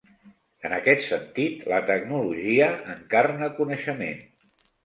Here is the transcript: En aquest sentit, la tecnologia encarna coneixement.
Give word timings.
En 0.69 0.73
aquest 0.77 1.03
sentit, 1.07 1.61
la 1.73 1.79
tecnologia 1.91 2.73
encarna 2.97 3.55
coneixement. 3.63 4.29